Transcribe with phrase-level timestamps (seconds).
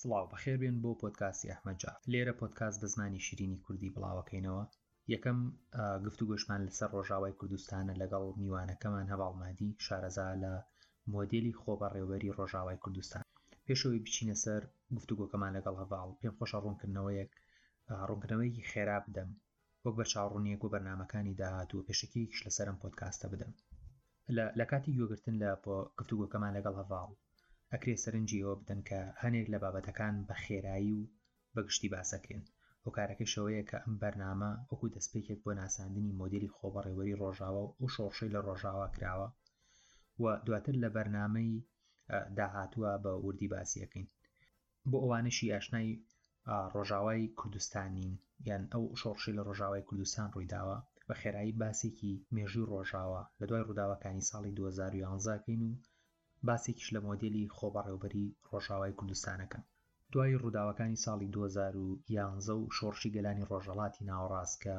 [0.00, 4.62] سڵاو بەخێر بێن بۆ پۆتکاسی ئەحمەجا لێرە پۆتکاس بە زمانی شیرینی کوردی بڵاوەکەینەوە
[5.14, 5.38] یەکەم
[6.04, 10.52] گفتو گۆشمان لەسەر ڕۆژاوای کوردستانە لەگەڵ میوانەکەمان هەواڵمادی شارەزا لە
[11.12, 13.22] مۆدلی خۆبەڕێوەری ڕۆژاوای کوردستان
[13.66, 14.62] پێشەوەی بچینە سەر
[14.96, 17.30] گفتوگۆکەمان لەگەڵ هەواڵ پێم خۆشە ڕوونکردنەوەیەک
[18.08, 19.30] ڕوونکردنەوەیکی خێرا بدەم
[19.84, 23.52] وەک بە چاڕوونیەک و بەرنمەکانی داهاتوو پێشکیش لەسەرم پۆتکاستە بدەم
[24.58, 25.48] لە کاتی گوێگرتن لە
[25.98, 27.10] گفتوگۆکەمان لەگەڵ هەواڵ
[27.72, 31.08] ئەکرێ سەرنجی ئەوە بدەن کە هەنێک لە بابەتەکان بە خێرایی و
[31.54, 32.42] بەگشتی باسەکەن
[32.84, 38.40] هۆکارەکەی شەوەیە کە ئەم بەرنامە ئەوکو دەستپێکێک بۆ ناساندنی مۆدلی خۆبەڕێوەری ڕۆژاوە و شۆڕشەی لە
[38.46, 39.28] ڕۆژاوا کراوە
[40.22, 41.52] و دواتر لە بەرنامەی
[42.38, 44.06] داهاتوە بە وردی باسیەکەین
[44.90, 45.88] بۆ ئەوانشی ئاشنای
[46.74, 48.10] ڕۆژاوای کوردستانین
[48.48, 54.26] یان ئەو شۆڕشی لە ڕۆژاوای کوردستان ڕوویداوە بە خێرایی باسێکی مێژوی ڕۆژاوە لە دوای ڕووداوەکانی
[54.30, 55.72] ساڵی 2011کەین و
[56.48, 59.60] باسێکیش لە مۆدلی خۆبەڕێوبەری ڕۆژاوای کوردستانەکە
[60.12, 64.76] دوای ڕووداوەکانی ساڵی 2011 و شۆڕشی گەلانی ڕۆژەڵاتی ناوەڕاستکە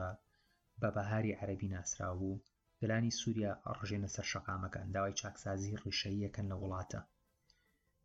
[0.81, 2.41] بە بەهاری عەربی ناسرا و
[2.81, 6.99] گەلانی سووریا ڕژێنە سەر شەقامەکان داوای چاکسازی ڕیشەیەکەن لە وڵاتە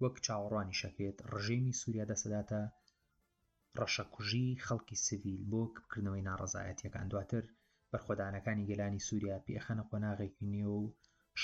[0.02, 2.60] وەک چاوەڕوانی شەکرێت ڕژێمی سووریا دەسەداتە
[3.78, 7.44] ڕەشەکوژی خەڵکی سیویل بۆ بکردنەوەی ناڕزایەتیەکان دواتر
[7.90, 10.86] بەرخۆدانەکانی گەلانی سووریا پێخەنە قۆناغێکی نێو و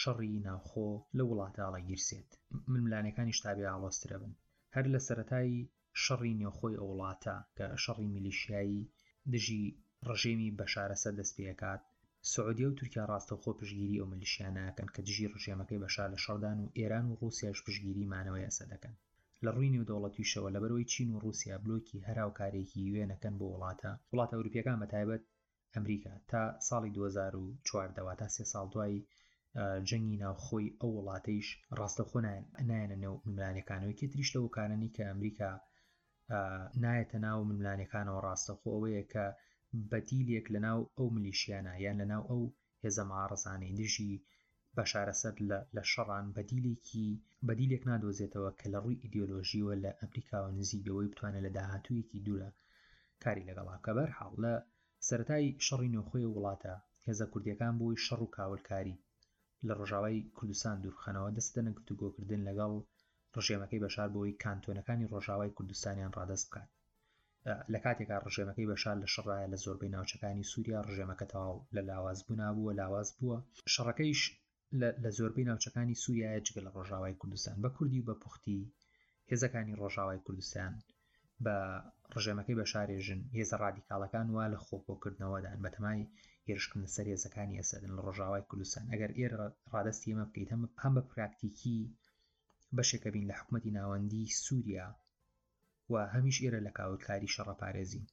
[0.00, 2.30] شەڕی ناوخۆ لە وڵاتە ئاڵەگیرسێت
[2.72, 4.32] ململانەکانی شتابی ئاڵۆسترە بن
[4.74, 5.66] هەر لە سەتایی
[6.02, 8.82] شەڕی نێوخۆی ئەو وڵاتە کە شەڕی میلیشیایی
[9.32, 9.64] دژی
[10.08, 11.82] ڕژێمی بەشارەسە دەست پێکات
[12.32, 17.06] سعودی و تورکیا ڕاستەخۆ پشگیری ئەو ملیشیانەکەن کە دژی ڕژێمەکەی بەشار لە شەردان و ئێران
[17.08, 18.94] و رووسیاش پشگیری مانەوەی ئەسە دەکەن
[19.44, 24.76] لە ڕووی نێودەوڵەتیشەوە لە بەرەوەی چین و رووسیا بلۆکی هەراوکارێکی وێنەکەن بۆ وڵاتە وڵاتە ئەوروپیەکان
[24.82, 25.22] بەتایبەت
[25.74, 29.00] ئەمریکا تا ساڵی 2004 دەوا تا سێ ساڵ دوایی
[29.90, 31.48] جەنگی ناوخۆی ئەو وڵاتەیش
[31.78, 35.50] ڕاستە خۆنان نایەنە نێو ملانەکانەوەی کتریشتەوە کارانی کە ئەمریکا
[36.84, 39.26] نایەتە ناو ملانەکانەوە ڕاستەخۆ ئەوەیە کە
[39.92, 42.42] بەتیلێک لە ناو ئەو ملیشیانە یان لە ناو ئەو
[42.84, 44.14] هێزەماڕزانەی دژی
[44.76, 45.34] بەشارەسەر
[45.76, 47.08] لە شەڕان بەدیلێکی
[47.46, 52.50] بەدیلێک نادۆزێتەوە کە لە ڕووی ئیدیۆلۆژیەوە لە ئەمریکاوە نزی بەوەی بتوانێت لە داهاتوویەکی دوورە
[53.22, 54.54] کاری لەگەڵاکە بەرحاڵ لە
[55.08, 56.74] سەتای شەڕی نوخۆی وڵاتە
[57.06, 58.96] هێزە کوردیەکان بۆی شەڕ و کاولکاری
[59.68, 62.72] لە ڕۆژاوای کوردستان دوورخەنەوە دەستدەنە گفتوگۆکردن لەگەڵ
[63.36, 66.68] ڕژێمەکەی بەشار بۆی کانتۆنەکانی ڕۆژاوای کوردستانیان ڕادست بکات
[67.72, 72.72] لە کاتێکا ڕژێمەکەی بەشار لە شڕایە لە زۆربەی ناوچەکانی سووریا ڕژێمەکە تەواو لە لاواز بوونابووە
[72.80, 73.38] لاواز بووە
[73.72, 74.20] شەڕەکەیش
[75.02, 78.60] لە زۆربەی ناوچەکانی سووریایە جگە لە ڕۆژاوای کوردستان بە کوردی بە پوختی
[79.30, 80.72] هێزەکانی ڕۆژاوای کوردستان
[81.44, 81.56] بە
[82.14, 86.08] ڕژێمەکەی بە شارێژن هێزە ڕادیکاڵەکان وا لە خۆپۆکردنەوەدان بە تەمای
[86.48, 89.38] هێرشکن سەر هێزەکانی ئەسەدن لە ڕۆژاوای کوردستان ئەگەر ئێرە
[89.72, 91.78] ڕادستی ئمە بکەیت هەم پام بە پراکتیکی
[92.76, 94.88] بەشێکە بین لە حکوومەتی ناوەندی سووریا
[95.92, 98.04] و هەمیش ئێرە لە کاوتکاری شەڕەپارێزی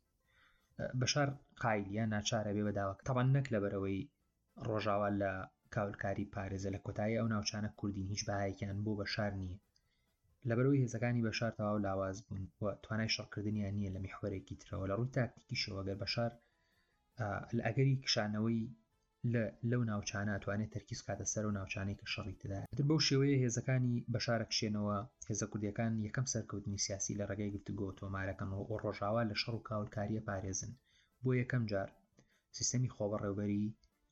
[1.02, 1.28] بەشار
[1.62, 4.00] قایلە ناچارە بێ بەداوە تەوان نەک لەبەرەوەی
[4.68, 5.32] ڕۆژاوا لە
[5.76, 9.58] کاولکاری پارێزە لە کۆتایی ئەو ناوچانە کوردین هیچ باەکیان بۆ بە شار نییە
[10.50, 15.14] لەبەرەوەی هێزەکانی بەشار تەواو لاواز بوون و توانای شەڕکردنیان نییە لە میحوەرێکی ترەوە لە ڕووی
[15.18, 16.32] تاکتیکی شەوەگەر بەشار
[17.68, 18.60] ئەگەری کشانەوەی
[19.72, 23.96] لەو ناوچانە توانێت تەرکیز کاتە سەر و ناوچانەی کە شەڕی تدا تر بەو شێوەیە هێزەکانی
[24.14, 24.98] بەشارە کشێنەوە
[25.30, 30.22] هێزە کوردیەکان یەکەم سەرکەوتنی سیاسی لە ڕگەی گفتگۆ تۆمارەکەن و ڕۆژاوا لە شەڕ و کاولکاریە
[30.30, 30.72] پارێزن
[31.24, 31.90] بۆ یەکەم جار
[32.58, 33.66] سیستەمی خۆبە ڕێوبەری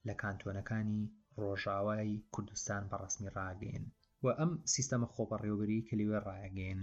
[0.08, 1.02] لە کانتۆنەکانی
[1.42, 3.86] ڕۆژاوای کوردستان بەڕسمی ڕاگەین
[4.26, 6.82] و ئەم سیستەمە خۆپە ڕێوبەری کلیوە ڕایگەێن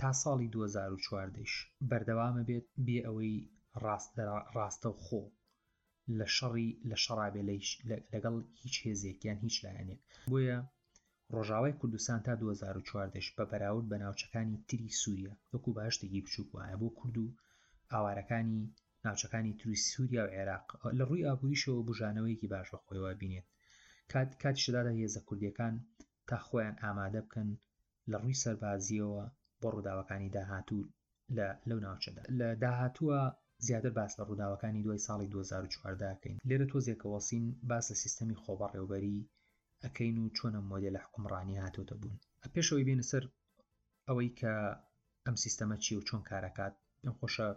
[0.00, 1.52] تا ساڵی 2014ش
[1.90, 3.34] بەردەوامە بێت بێ ئەوەی
[4.56, 5.22] ڕاستە خۆ
[6.18, 7.42] لە شەڕی لە شەڕابێ
[8.12, 10.58] لەگەڵ هیچ هێزێکیان هیچ لایەنێک بۆیە
[11.34, 16.88] ڕۆژاوای کوردستان تا 2014ش بە بەراورد بە ناوچەکانی تری سووریە وەکو باشتێکی بچووک وایە بۆ
[16.98, 17.26] کورد و
[17.92, 18.62] ئاوارەکانی
[19.04, 20.66] ناوچەکانی توری سووریا و عێراق
[20.98, 23.46] لە ڕووی ئابوویشەوە بژانەوەیەکی باش بە خۆیەوە بینێت
[24.12, 25.74] کات کاتیشدادا هێزە کوردیەکان
[26.30, 27.48] تا خۆیان ئامادە بکەن
[28.10, 29.24] لە ڕووی سەربازیەوە
[29.60, 30.88] بۆ ڕووداوەکانی داهاتوو
[31.36, 33.20] لە لەو ناوچەدا لە داهاتووە
[33.66, 39.18] زیاتر باس لە ڕووداوەکانی دوای ساڵی 2014داکەین لێرە تۆزێکەوە سین باس لە سیستەمی خۆبەڕێوبەری
[39.84, 43.24] ئەەکەین و چۆنە مۆدیل لە حکمڕانی هاتۆتە بوون ئە پێشەوەی بینە سەر
[44.08, 44.54] ئەوەی کە
[45.26, 47.48] ئەم سیستەمە چی و چۆن کارەکات پێم خۆشە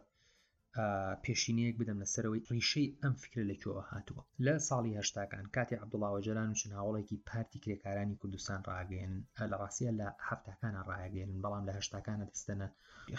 [1.23, 6.57] پێشینەیەک بدەم لەسەرەوەی ڕیشەی ئەم فکرە لەکوێوە هاتووە لە ساڵی هەشتاکان کاتی عبدڵاوە جەران و
[6.59, 9.13] چن هاوڵێکی پارتی کرێکارانی کوردستان ڕاگەێن
[9.51, 12.67] لە ڕاستە لە هەفتکانە ڕایگەێنن بەڵام لە هەشتاکانە دەستەنە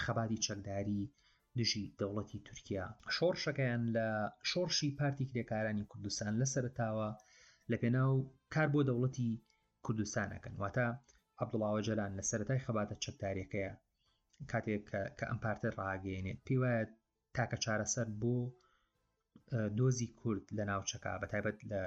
[0.04, 1.02] خەباتی چەکداری
[1.58, 2.86] دژی دەوڵەتی تورکیا
[3.16, 4.06] شۆڕشەکەیان لە
[4.50, 7.08] شۆڕشی پارتی کرێکارانی کوردستان لە سەرتاوە
[7.70, 8.14] لە پێناو
[8.54, 9.28] کار بۆ دەوڵەتی
[9.84, 10.86] کوردستانەکەن واتە
[11.42, 13.72] عبدڵاوە جەلان لە سەرای خەباتە چەکدارەکەیە
[14.50, 14.84] کاتێک
[15.18, 16.92] کە ئەم پارتە ڕاگەێنێت پێوایەت
[17.38, 18.34] تاکە چارەسەر بۆ
[19.78, 21.80] دۆزی کورد لە ناوچەکە بە تایبەت لە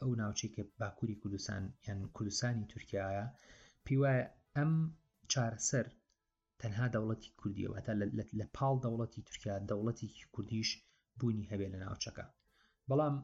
[0.00, 3.24] ئەو ناوچی کە باکووری کوردستان یان کوردستانی تورکایە
[3.84, 4.24] پی وایە
[4.56, 4.72] ئەم
[5.32, 5.86] چارەسەر
[6.60, 7.92] تەنها دەوڵەتی کوردیەوە تا
[8.40, 10.68] لە پاڵ دەوڵەتی تورکیا دەوڵەتی کوردیش
[11.18, 12.24] بوونی هەبێ لە ناوچەکە
[12.88, 13.16] بەڵام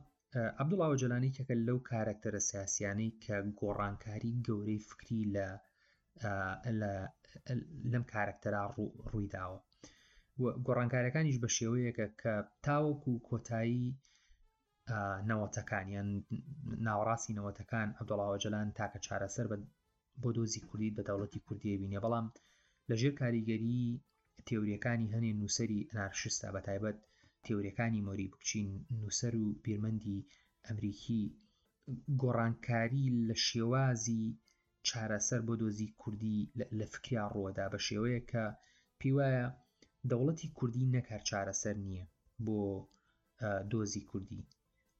[0.60, 5.46] عبدوڵاوە جلانی کەکە لەو کارکتەرە سیاسیانەی کە گۆڕانکاری گەورەی فکری لە
[7.92, 8.62] لەم کارکتەرا
[9.12, 9.58] ڕوویداوە
[10.66, 12.34] گۆڕانکاریەکانیش بە شێوەیەکە کە
[12.64, 13.86] تاوەکو کۆتایی
[15.28, 16.08] نەوەتەکانیان
[16.86, 19.56] ناوەڕاستی نەوەتەکان عبدوڵاوە جەلان تاکە چارەسەر بە
[20.22, 22.26] بۆ دۆزی کوردی بە دەوڵەتی کوردیە بینێ بەڵام
[22.90, 23.82] لەژێر کاریگەری
[24.48, 26.98] تێوریەکانی هەنێ نووسری ئەنارشستا بە تایبەت
[27.46, 28.68] تێوریەکانی مۆری بچین
[29.00, 30.26] نووسەر و پیرمەندی
[30.66, 31.22] ئەمریکی
[32.22, 34.24] گۆڕانکاری لە شێوازی
[34.86, 36.38] چارەسەر بۆ دۆزی کوردی
[36.78, 38.44] لە فکریا ڕووەدا بە شێوەیە کە
[39.00, 39.48] پی وایە
[40.10, 42.04] دەوڵەتی کوردی نەکار چارەسەر نییە
[42.44, 42.58] بۆ
[43.72, 44.42] دۆزی کوردی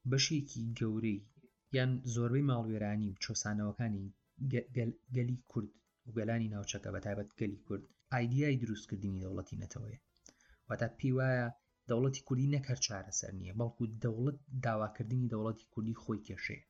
[0.09, 1.23] بەشێکی گەورەی
[1.75, 4.05] یان زۆربەی ماڵوێرانی و چۆسانەوەکانی
[5.15, 5.69] گەلی کورد
[6.05, 7.83] و گەلانی ناوچەکە بە تایبەت گەلی کورد
[8.13, 9.99] ئایدای دروستکردنی دەوڵەتی نەتەوەیە
[10.67, 11.47] واتا پێی وایە
[11.89, 16.63] دەوڵەتی کوردی نەکەر چارەسەر نییە بەڵکو دەوڵەت داواکردنی دەوڵەتی کوردی خۆی کێشەیە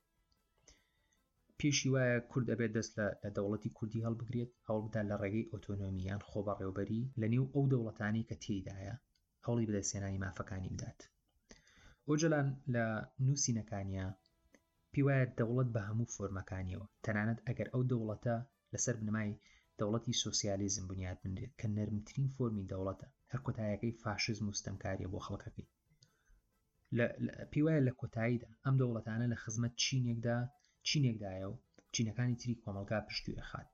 [1.59, 7.27] پێشی وایە کورد ئەبێت دەست لە دەوڵەتی کوردی هەڵبگرێت هەوڵبدا لە ڕێگەی ئۆتۆنۆمیان خۆبەڕێوبەری لە
[7.33, 8.95] نێو ئەو دەوڵەتانی کە تێدایە
[9.45, 10.99] هەوڵی بدەسێنانی مافەکانی بدات
[12.07, 12.85] ئۆجلان لە
[13.25, 14.05] نووسینەکانە
[14.93, 18.35] پیوایە دەوڵەت بە هەموو فۆرمەکانیەوە تەنانەت ئەگەر ئەو دەوڵەتە
[18.73, 19.31] لەسەر بنمای
[19.79, 25.67] دەوڵەتی سوسیالیزم بنیاد بنرێت کە نەرمترین فۆمی دەوڵەتە هەر کۆتایەکەی فاشزم و ستەمکاریە بۆ خەڵکەکەی
[27.51, 30.39] پیوایە لە کۆتاییدا ئەم دەوڵەتانە لە خزمەت چینێکدا
[30.89, 31.55] چینێکدایە و
[31.95, 33.67] چینەکانی تری کۆمەلگا پشتی ئەخات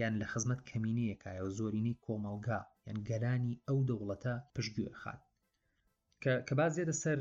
[0.00, 5.20] یان لە خزمەت کەمینەیەکایە و زۆرینەی کۆمەلگا یان گەرانی ئەو دەوڵەتە پشتگوێ ئەخات
[6.46, 7.18] کە بازێدە سەر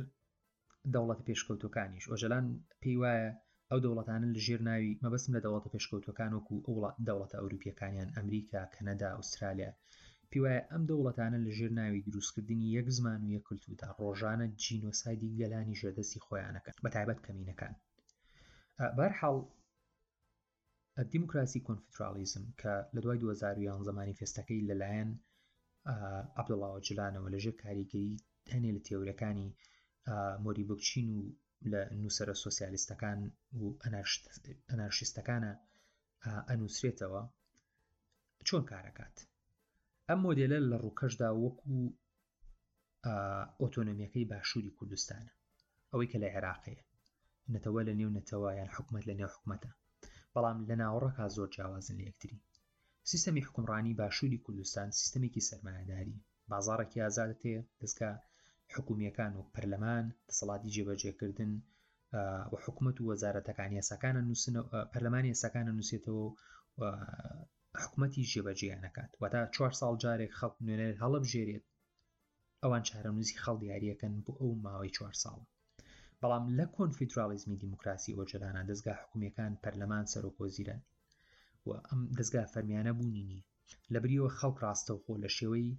[0.94, 2.46] دەوڵەتە پێشکەوتەکانیش ئۆژەلان
[2.82, 3.30] پێی وایە
[3.70, 9.10] ئەو دەوڵەتانن لە ژێر ناوی مەبەسم لە دەوڵەتە پێشکەوتەکان وکو ئەوڵات دەوڵەتە ئەوروپیەکانیان ئەمریکا کەنەدا
[9.18, 9.72] ئوسترالیا
[10.32, 15.78] پیوایە ئەم دەوڵەتانە لە ژێر ناوی دروستکردنی یەک زمان و یە کللتودا ڕۆژانە جینۆسایدی گەلانی
[15.82, 17.76] ژێدەستی خۆیانەکە بە تایبەت کەمینەکان
[18.98, 19.38] بەرحاڵ
[21.14, 25.10] دیموکراسی کۆنفیدرالیزم کە لە دوای 2011 زمانی فێستەکەی لەلایەن
[26.42, 28.22] عبدڵاوە جلانەوە لەژێر کاریگەری
[28.54, 29.50] هەنێ لە تێورەکانی
[30.44, 31.24] مۆری بکچین و
[31.74, 33.20] لە نووسرە سوسیالیستەکان
[33.60, 33.64] و
[34.72, 35.54] ئەنارشیستەکانە
[36.50, 37.24] ئەنووسرێتەوە
[38.48, 39.16] چۆن کارەکات
[40.08, 41.76] ئەم مۆدلە لە ڕووکەشدا وەکو
[43.62, 45.32] ئۆتۆنمیەکەی باشووری کوردستانە
[45.92, 46.84] ئەوەی کە لە عێراقەیە
[47.56, 49.72] نەتەوە لە نێو نەتەوایان حکومت لە نێو حکوومەتە
[50.34, 52.44] بەڵام لە ناوەڕەکە زۆر جیاوازن لە یەکتری
[53.12, 58.10] سیستەمی حکمڕانی باشووری کوردستان سیستمێکی سەرمایهداری بازارێکی ئازادەتێ دەستکە
[58.76, 61.52] حکومیەکان و پەرلەمان دەسەڵاتی جێبەجێکردن
[62.52, 64.56] و حکوومەت و وەزارەتەکان یاساکانە نووسن
[64.92, 66.26] پەرلەمانی یاساکانە نووسێتەوە
[67.82, 71.66] حکوومەتی ژێبەجیانەکات وەتا 4 ساڵ جارێک خەڵ نوێنێت هەڵب ژێرێت
[72.64, 75.46] ئەوان چارە نووسی خەڵ دیارریەکەن بۆ ئەو ماوەی 4 ساڵە
[76.24, 80.82] بەڵام لە کۆنفیدراالیزمی دیموکراسی ئۆجدانە دەستگا حکوومیەکان پەرلەمان سەرۆکۆزیرن
[81.66, 83.42] و ئەم دەستگا فەرمیانە بوونی نیە
[83.94, 85.70] لە بریەوە خەڵک ڕاستەوخۆ لە شێوەی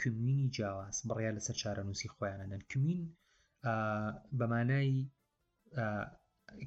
[0.00, 3.02] کمینی جیاواز بڕیا لەسەر چارەنووسی خۆیانەن کمین
[4.38, 4.98] بەمانایی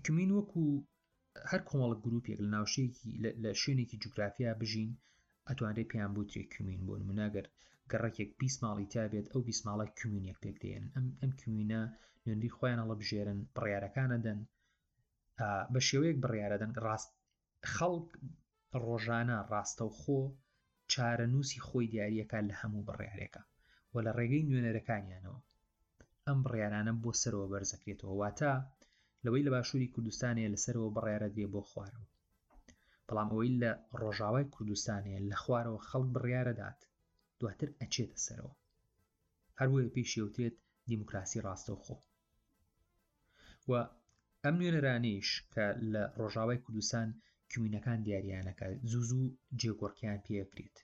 [0.05, 0.63] کمین وەکو
[1.51, 3.09] هەر کۆمەڵک گرروپێک لە ناوشەیەکی
[3.43, 4.91] لە شوێنێکی جوگرافیا بژین
[5.47, 7.45] ئەتوانێت پێیان بوتێ کمین بۆن مناگەر
[7.93, 11.81] گەڕێکێک بیست ماڵی تابێت ئەو بیسماڵە کمیونێک پێک دێن ئەم ئەم کمیونە
[12.23, 14.39] نوێنی خۆیانە لە بژێرن بڕیارەکانە دەن
[15.73, 17.09] بە شێوەیەک بڕیارە دەن ڕاست
[17.73, 18.09] خەڵک
[18.85, 20.19] ڕۆژانە ڕاستەوخۆ
[20.91, 23.41] چارەنووسی خۆی دیارریەکە لە هەموو بڕیارێکە
[23.93, 25.39] و لە ڕێگەی نوێنەرەکانیانەوە
[26.27, 28.53] ئەم بڕیارانە بۆ سەرەوە بەرزەکرێتەوە واتە
[29.23, 32.07] لەوەی لە باشووری کوردستانێ لەسەرەوە بڕیارە دێ بۆ خوارەوە
[33.07, 33.71] بەڵام ئەوەی لە
[34.01, 36.81] ڕۆژاوای کوردستانێ لە خوارەوە خەڵک بڕیارەدات
[37.41, 38.53] دواتر ئەچێتە سەرەوە
[39.59, 40.55] هەروە پێشیوترێت
[40.89, 41.95] دیموکراسی ڕاستەوخۆ
[43.69, 43.71] و
[44.43, 47.07] ئەم نوێنەرانیش کە لە ڕۆژاوای کوردستان
[47.51, 50.77] کمینەکان دیاریانەکە زوو زوو جێگۆڕکیان پێکرێت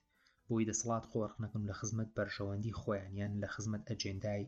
[0.48, 4.44] بۆی دەسەڵات خۆڕخنەکەم لە خزمەت بەرژەوەندی خۆیانیان لە خزمەت ئەجێندای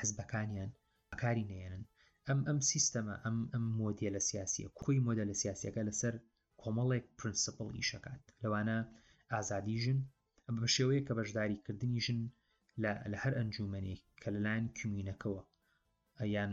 [0.00, 0.70] حزبەکانیان
[1.10, 1.84] بەکاری نێنن
[2.28, 6.14] ئەم ئەم سیستەمە ئەم ئەم مۆدیە لە سیاسیە کوی مۆدە لە سیاسەکە لەسەر
[6.62, 8.78] کۆمەڵێک پرینسپل ئیشەکات لەوانە
[9.32, 10.00] ئازادی ژن
[10.52, 12.20] ئەم بە شێوەیە کە بەشداریکردنی ژن
[13.12, 15.42] لە هەر ئەنجومەنێ کە لەلایەن کمینەکەەوە
[16.34, 16.52] یان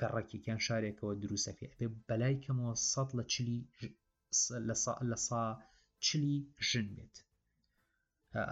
[0.00, 3.58] گەڕێکیان شارێکەوە دروستەکە بێ بەلای کەمەوە سەد لە چلی
[5.12, 5.42] لە سا
[6.06, 6.36] چلی
[6.68, 7.16] ژن بێت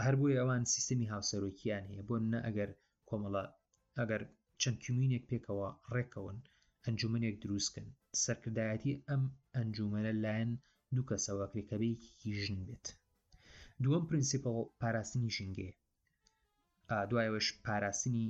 [0.04, 2.70] هەر بۆی ئەوان سیستمی هاوسەرۆکیان هەیە بۆ نە ئەگەر
[3.08, 3.44] کۆمەڵە
[3.98, 4.22] ئەگەر
[4.60, 6.38] چەند کمینێک پێکەوە ڕێکەوەن
[6.84, 7.86] ئەنجومەنێک دروستکن
[8.22, 9.22] سەرکردایەتی ئەم
[9.56, 10.52] ئەنجومەنە لایەن
[10.94, 12.86] دوو کەسەوە کرێکەبەیەکی ژن بێت
[13.84, 15.70] دووەم پرینسیپل پاراستنی ژنگێ
[17.10, 18.26] دوایەوەش پاراستنی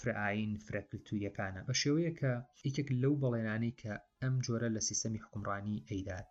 [0.00, 2.32] فرعین فرەکلتوریەکانە بە شێوەیە کە
[2.68, 3.92] یکێک لەو بەڵێنانەی کە
[4.22, 6.30] ئەم جۆرە لە سیستەمی حکمڕانی ئەیدات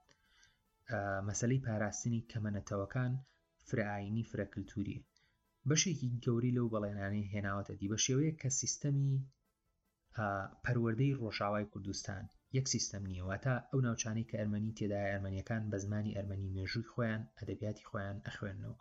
[1.27, 3.13] مەسلەی پاراستنی کەمەنەتەوەکان
[3.67, 4.99] فرعینی فرەکلتوریە
[5.69, 9.11] بەشێکی گەوری لەو بەڵێنانی هێناوەتە دی بە شێوەیە کە سیستەمی
[10.63, 16.53] پەروەردەی ڕۆژاوای کوردستان یەک سیستەم نییەواتە ئەو ناوچانی کە ئەرمەنی تێدا ئەرمەنیەکان بە زمانی ئەرمەنی
[16.55, 18.75] مێژووی خۆیان ئەدەبیاتی خۆیان ئەخوێنەوە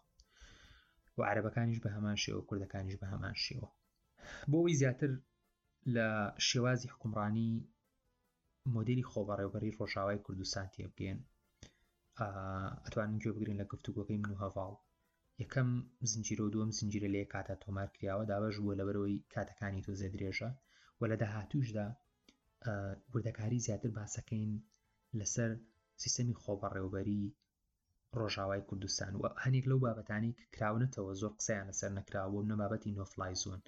[1.17, 3.69] و عربەکانیش بە هەمان شێوە کوردەکانیش بە هەمان شێوە
[4.51, 5.11] بۆەوەی زیاتر
[5.95, 6.09] لە
[6.49, 7.51] شێوازی حکومڕانی
[8.75, 11.19] مۆدلی خۆبەڕێوبەری ڕۆژاوای کوردستان تێبگەن
[12.85, 14.75] ئەتوانن گوێ بگرین لە گفتوگۆەکەی من و هەواڵ
[15.43, 15.69] یەکەم
[16.11, 20.51] زنجیرە و دووەم زنجیرە لێ کاتە تۆمارکراوە دابەش بووە لەبەرەوەی کاتەکانی تۆ زە درێژە
[20.99, 21.89] و لە داهاتوشدا
[23.13, 24.51] بردەکاری زیاتر باسەکەین
[25.21, 25.51] لەسەر
[26.03, 27.25] سیستەمی خۆبەڕێوبەری
[28.19, 33.61] ڕۆژاوای کوردستان و هەنێک لەو بابەتانی کراونەتەوە زۆر قسەیان لەسەر نکراوە نەبابەتی نۆفلای زۆن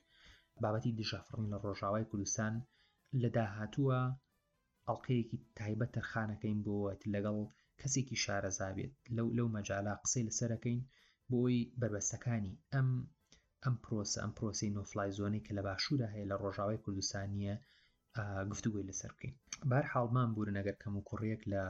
[0.63, 2.55] بابەتی دژافڕین لە ڕۆژاوای کوردستان
[3.23, 4.01] لە داهاتووە
[4.87, 7.39] ئەڵلقەیەکی تایبەت تەرخانەکەین بۆت لەگەڵ
[7.81, 10.81] کەسێکی شارەزاوێت لەو لەو مەجاالا قسەی لەسەرەکەین
[11.33, 12.89] بۆی بربەستەکانی ئەم
[13.65, 17.57] ئەم پرۆسە ئەم پرۆسی نۆفلای زۆنی کە لە باشوورە هەیە لە ڕۆژاوای کوردستانیە
[18.51, 19.35] گفتوگوی لەسەر بکەین
[19.71, 21.63] بار حاڵمان بورن ئەگەر کەم و کوڕێک لە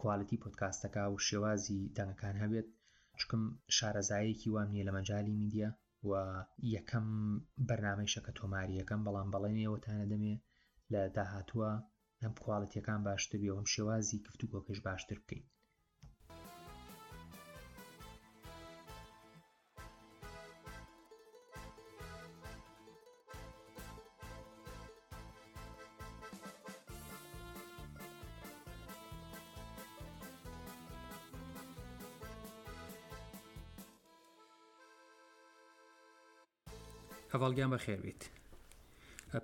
[0.00, 2.68] کوالتی پۆتکاستەکە و شێوازی دەنگەکان هەبێت
[3.20, 3.42] چکم
[3.76, 5.68] شارەزایەکی وام نیە لە مەجای میدیە
[6.08, 6.10] و
[6.76, 7.08] یەکەم
[7.68, 10.34] بەرنمەیشەکە تۆماری یەکەم بەڵام بەڵێنەوەتانە دەمێ
[10.92, 11.70] لە داهاتووە
[12.22, 15.44] ئەم کوالڵەتەکان باشتر بێ ئەم شێوازی گفتوگۆکەش باشتر بکەین
[37.34, 38.22] هەواڵگیان بە خێربیت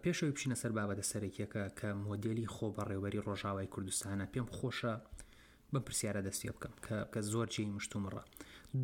[0.02, 4.94] پێشەوەی بچینە سەر بابەتە سەرێکیەکە کە مۆدلی خۆ بە ڕێوەری ڕۆژاوای کوردستانە پێم خۆشە
[5.72, 8.22] بم پرسیارە دەستی بکەم کە کە زۆر جێی مشتومڕە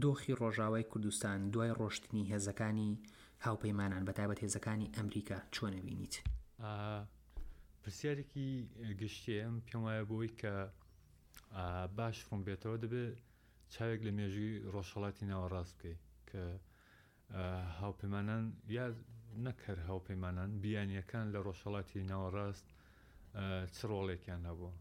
[0.02, 2.90] دۆخی ڕۆژاوای کوردستان دوای ڕۆشتنی هێزەکانی
[3.46, 6.14] هاوپەیمانان بەتابەت هێزەکانی ئەمریکا چۆنە بینیت
[7.82, 8.48] پرسیارێکی
[9.00, 10.54] گشتیم پێم وایە بۆی کە
[11.98, 13.14] باش ڕوم بێتەوە دەبێت
[13.74, 15.96] چاوێک لە مێژوی ڕۆژهڵاتی ناوەڕاست بکەی
[16.30, 16.42] کە
[17.80, 18.86] هاوپەیمانان یا
[19.46, 22.66] نەکرد هاوپەیمانان بیانیەکان لە ڕۆژەڵاتی ناوەڕاست
[23.74, 24.72] چ ڕۆڵێکیان هەبوو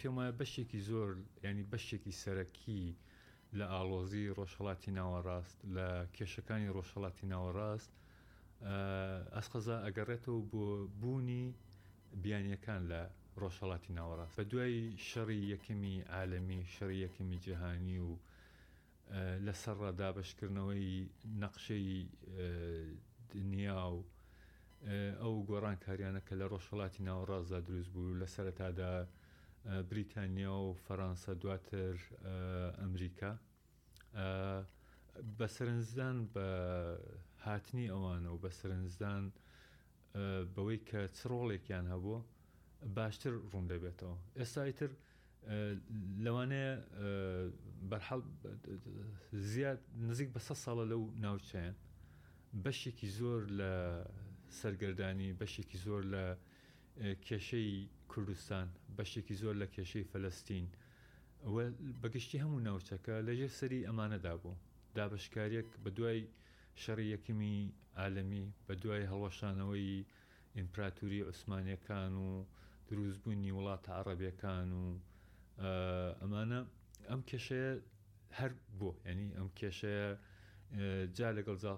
[0.00, 1.08] پێم وایە بەشێکی زۆر
[1.46, 2.82] ینی بەشێکی سەرەکی
[3.58, 7.92] لە ئالۆزی ڕۆژهڵاتی ناوەڕاست لە کێشەکانی ڕۆژهڵاتی ناوەڕاست
[9.36, 10.64] ئەسقەزا ئەگەڕێتەوە بۆ
[11.00, 11.44] بوونی
[12.22, 13.02] بیانیەکان لە
[13.40, 14.76] ڕۆژهڵاتی ناوەڕاست بە دوای
[15.08, 18.10] شەڕی یەکەمی عالەمی شەڕی یەکەمی جیهانی و
[19.46, 20.90] لەسەر ڕەدا بەشکردنەوەی
[21.42, 21.90] نەقشەی
[23.34, 23.98] دنیا و
[25.22, 28.94] ئەو گۆڕان کاریانە کە لە ڕۆژهڵاتی ناوەڕازدا دروست بوو لە سەرەتادا
[29.90, 31.94] بریتانیا و فەەنسا دواتر
[32.80, 33.32] ئەمریکا
[35.38, 36.46] بە سرنجدان بە
[37.46, 39.22] هاتنی ئەوانە و بە سرنجدان
[40.54, 42.22] بەوەی کە چڕۆڵێکیان هەبوو
[42.96, 44.90] باشتر ڕوون دەبێتەوە ئێستا ئیتر
[46.24, 46.72] لەوانەیە
[47.88, 48.22] بەرحەڵ
[49.52, 51.76] زیاد نزیک بە سە ساڵە لەو ناوچەیان
[52.64, 53.72] بەشێکی زۆر لە
[54.58, 56.24] سەرگردانی بەشێکی زۆر لە
[57.26, 57.70] کێشەی
[58.10, 60.66] کوردستان بەشێکی زۆر لە کێشەی فەلستین
[62.02, 64.56] بەگشتی هەموو ناوچەکە لەژێر سەری ئەمانەدا بوو
[64.96, 66.20] دابشکارێک بە دوای
[66.82, 67.56] شەڕی یەکمی
[68.00, 70.06] عالەمی بە دوای هەڵەشانەوەی
[70.58, 72.30] ئیمپراتوری عوسمانیەکان و
[72.88, 74.82] دروستبوونی وڵاتە عربیەکان و
[76.20, 76.60] ئەمانە
[77.10, 77.70] ئەم کێشەیە
[78.38, 80.08] هەر بوو ینی ئەم کێشەیە
[81.16, 81.72] جا لەگەڵ جا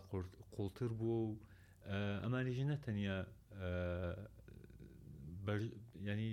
[0.55, 1.37] قوڵتر بوو و
[2.25, 3.19] ئەمانیژی نەتەنیا
[6.11, 6.31] ینی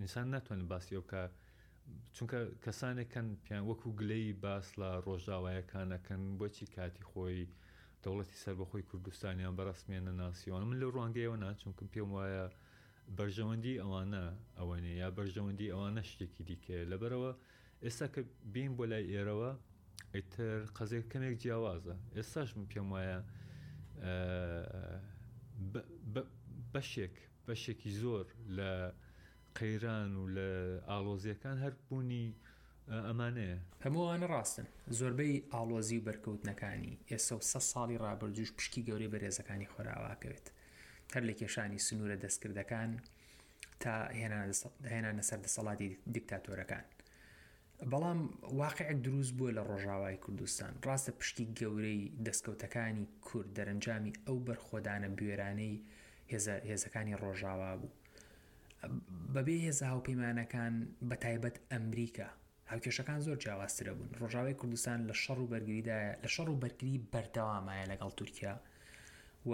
[0.00, 1.22] ئینسان ناتوانن باسی بکە
[2.16, 7.40] چونکە کەسانێکەن پیان وەکو گلەی باس لە ڕۆژاوایەکانەکەن بۆچی کاتی خۆی
[8.04, 12.44] دەوڵەتی سەر بەخۆی کوردستانیان بەڕستمێنە ناسیۆن من لە ڕوانگەیەوە ناچونکم پێم وایە
[13.18, 14.24] بەرژەوەندی ئەوانە
[14.58, 17.32] ئەوەنێ یا بەرژەوەندی ئەوان نەشتێکی دیکە لەبەرەوە
[17.86, 18.22] ئێستا کە
[18.54, 19.50] بین بۆ لای ئێرەوە
[20.14, 23.18] ئیتر قەزێک کەمێک جیاوازە ئێستاش من پێم وایە
[26.74, 27.14] بەشێک
[27.46, 28.26] بەشێکی زۆر
[28.58, 28.72] لە
[29.58, 30.50] قەیران و لە
[30.90, 32.26] ئالۆزیەکان هەر بوونی
[33.08, 34.66] ئەمانەیە هەمووانە ڕاستن
[34.98, 40.46] زۆربەی ئالۆزی و بەرکەوتنەکانی ئێستا و سە ساڵی ڕابرجوش پشکی گەورەی بەرێزەکانی خۆراواکەوێت
[41.14, 42.90] هەر لە کێشانی سنوورە دەستکردەکان
[43.82, 43.94] تا
[44.92, 46.84] هێنانە سەر دەسەڵاتی دیکتاتۆرەکان
[47.90, 48.18] بەڵام
[48.62, 55.76] واقعێک دروست بووە لە ڕۆژاوای کوردستان ڕاستە پشتی گەورەی دەستکەوتەکانی کورد دەرەنجامی ئەو بەرخۆدانە بوێرانەی
[56.70, 57.94] هێزەکانی ڕۆژاوا بوو
[59.34, 60.74] بەبێ هێزا هاوپەیمانەکان
[61.08, 62.28] بە تایبەت ئەمریکا
[62.72, 67.90] هاوکێشەکان زۆر جیاواسترە بوون ڕۆژاوای کوردستان لە شەڕ و بەرگریداە لە شەڕ و بەرگری بەردەوامایە
[67.92, 68.54] لەگەڵ تورکیا
[69.48, 69.52] و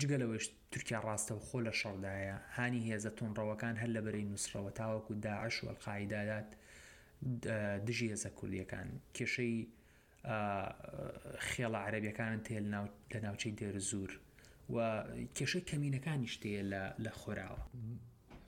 [0.00, 4.72] جگە لەوەش تورکیا ڕاستە و خۆ لە شەڕدایە هانی هێزە تۆنڕەوەکان هەر لە بەرەی نووسڕەوە
[4.80, 6.48] تاوەکو داعش و ئەلقاعدادات
[7.86, 9.56] دژی هێزە کوردیەکان کێشەی
[11.48, 12.56] خێڵە عەربیەکانن تێ
[13.12, 14.10] لە ناوچەی دێرزور
[14.72, 14.76] و
[15.36, 16.62] کێشەی کەمینەکانی شتەیە
[17.04, 17.64] لە خۆراوە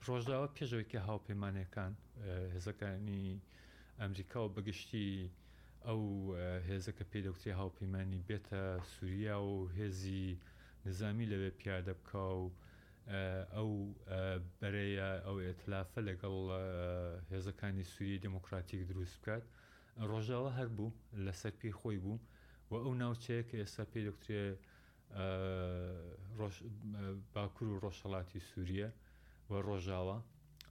[0.07, 1.93] ڕۆژداوە پێشەوەیکە هاوپەیمانەکان
[2.53, 3.23] هێزەکانی
[3.99, 5.09] ئەمریکا و بەگشتی
[5.87, 6.01] ئەو
[6.69, 8.61] هێزەکە پێدەوتی هاوپەیمانی بێتە
[8.93, 10.27] سووریا و هێزی
[10.87, 12.45] نظامی لەوێ پیادە بکە و
[13.55, 13.69] ئەو
[14.59, 16.35] بەرەیە ئەو ئێتلافە لەگەڵ
[17.33, 19.43] هێزەکانی سووری دموکراتیک دروست بکات
[20.11, 20.89] ڕۆژاوە هەر بوو
[21.25, 22.17] لەسەر پێی خۆی بوو
[22.69, 24.41] و ئەو ناوچەیە کە ئێستا پێ دکتێ
[27.33, 28.89] باکوور و ڕۆژهڵاتی سووریە
[29.49, 30.17] و ڕۆژاوە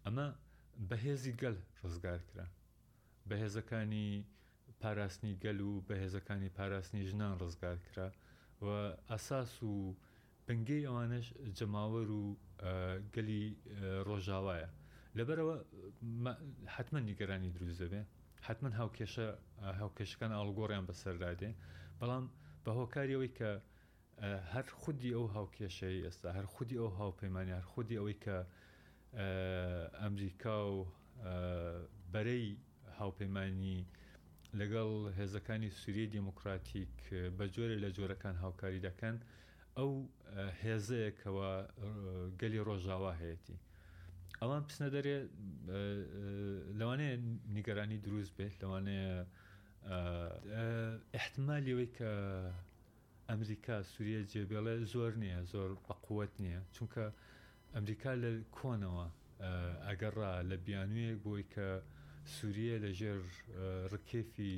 [0.04, 0.26] ئەمە
[0.88, 2.46] بەهێزی گەل ڕزگار کرا
[3.28, 4.10] بەهێزەکانی
[4.82, 8.08] پاراستنی گەل و بەهێزەکانی پاراستنی ژنان ڕزگار کرا
[8.64, 8.66] و
[9.14, 9.74] ئەساس و
[10.48, 11.26] پنگەی ئەوانش
[11.58, 12.22] جەماوەر و
[13.14, 13.44] گەلی
[14.08, 14.68] ڕۆژاوایە
[15.18, 15.56] لەبەرەوە
[16.74, 18.00] حتممە نیگەرانی دروست دەبێ
[18.46, 19.26] حتمما هاوکێشە
[19.80, 21.50] هاوکێشەکان ئاڵگۆڕیان بەسەردادێ
[22.00, 22.24] بەڵام
[22.64, 23.50] بە هۆکاریەوەی کە
[24.52, 28.36] هەر خودی ئەو هاوکێشەی ئێستا هەر خودی ئەو هاوپەیمانی هەر خودی ئەوەی کە
[30.00, 30.78] ئەمریکا و
[32.14, 32.46] بەرەی
[33.00, 33.78] هاوپەیمانی
[34.60, 36.94] لەگەڵ هێزەکانی سووریە دیموکراتیک
[37.36, 39.16] بە جۆرە لە جۆرەکان هاوکاری دەکەن
[39.78, 39.90] ئەو
[40.62, 41.50] هێزەیەکەوە
[42.40, 43.62] گەلی ڕۆژاوا هەیەی
[44.40, 45.16] ئەوان پسنە دەرێ
[46.78, 47.14] لەوانەیە
[47.56, 49.12] نیگەرانی دروست بێت لەوانەیە
[51.20, 52.12] احتمالیەوەی کە
[53.30, 57.04] ئەمریکا سووریە جێبێڵێ زۆر نییە زۆر بەقوت نییە چونکە
[57.74, 59.06] ئەمریکا لە کۆنەوە
[59.88, 61.68] ئەگەڕا لە بیانویەک بۆی کە
[62.34, 63.20] سووریە لەژێر
[63.92, 64.56] ڕکێفی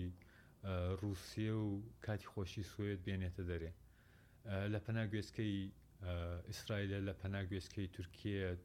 [1.00, 1.68] رووسیە و
[2.04, 3.72] کاتی خۆشی سوێت بێنێتە دەرێ
[4.72, 5.56] لە پەناگوێستکەی
[6.50, 8.60] ئیسرائیلە لە پەناگوێستکەی تورکیت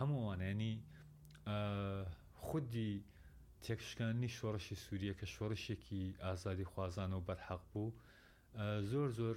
[0.00, 0.74] هەمووانێنی
[2.46, 2.92] خودی
[3.64, 7.90] تێکشکانی شۆڕشی سووریە کە شۆڕشێکی ئازادی خوازان و بەرحەق بوو
[8.90, 9.36] زۆر زۆر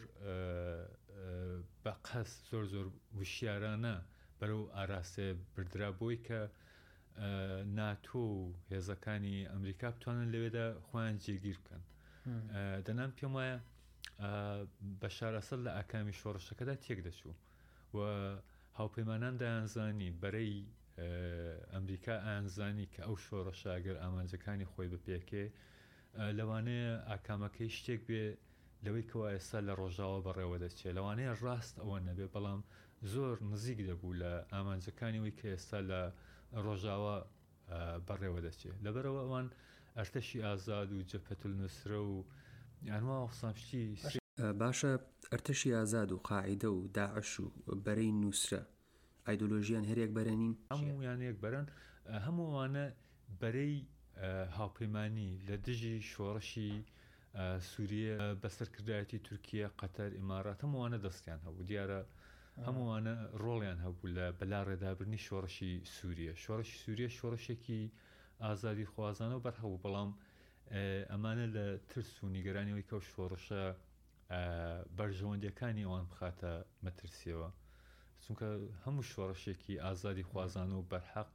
[1.84, 2.86] بە قەس زۆر زۆر
[3.20, 3.96] وشیارانە
[4.40, 6.40] بەرەو ئاراسێ بردرا بۆی کە
[7.78, 8.40] ناتۆ و
[8.74, 11.74] هێزەکانی ئەمریکا بتوانن لەوێدا خۆیان جێگیر بکەن
[12.86, 13.58] دەنام پێم وایە
[15.02, 17.34] بە شارەسەر لە ئاکامی شۆڕشەکەدا تێک دەچوو
[17.96, 17.98] و
[18.80, 20.54] هاوپەیمانان دایانزانی بەرەی
[21.74, 25.46] ئەمریکا ئاانزانی کە ئەو شۆڕە شاگەر ئامانجەکانی خۆی بپێکێ
[26.38, 28.26] لەوانەیە ئاکامەکەی شتێک بێ
[28.86, 32.62] لەوەی کەوا ئێستا لە ڕۆژاوە بەڕێوە دەچێت لەوانەیە ڕاست ئەوە نەبێ بەڵام
[33.14, 36.02] زۆر نزیک دەبوو لە ئامانجەکانی وی کە ئێستا لە
[36.66, 37.16] ڕۆژاوە
[38.08, 39.48] بەڕێوە دەچێت لەبەرەوە ئەوان
[39.98, 42.16] ئەرتەشی ئازاد و جەپەتل نووسرە و
[42.88, 43.98] یانوا قسامشتی
[44.62, 44.92] باشە
[45.32, 47.46] ئەرتەشی ئازاد و قاعدە و داعش و
[47.86, 48.62] بەرەی نووسرە
[49.28, 51.66] ئایدۆلۆژیان هەرێک بەرەنین هەموو یانەیەک بەرەن
[52.26, 52.84] هەمووانە
[53.42, 53.76] بەرەی
[54.58, 56.72] هاوپەیمانانی لە دژی شۆڕشی
[57.70, 58.12] سووریە
[58.42, 62.02] بەسەرکردایەتی تورکیا قەتەر ئمارات هەمووانە دەستیان هەبوو دیارە
[62.66, 63.14] هەمووانە
[63.44, 67.82] ڕۆڵیان هەبوو لە بەلا ڕێدابرنی شۆڕشی سووریە شۆڕشی سووریە شۆڕشێکی
[68.44, 70.12] ئازادی خوازانە و بەرهەبوو بەڵام
[71.12, 73.64] ئەمانە لە ترس و نیگەرانیەوەی کەو شۆڕشە
[74.98, 76.52] بەرژەوەندەکانی ئەوان بخاتە
[76.86, 77.50] مەترسیەوە
[78.24, 78.48] چونکە
[78.84, 81.30] هەموو شۆڕشێکی ئازادی خوازان و بەرحەق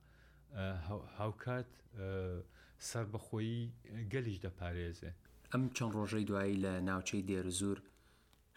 [1.19, 1.71] هاوکات
[2.89, 3.71] سەر بەخۆی
[4.13, 5.11] گەلیش دەپارێزێ
[5.53, 7.79] ئەم چەند ڕۆژەی دوایی لە ناوچەی دێرزور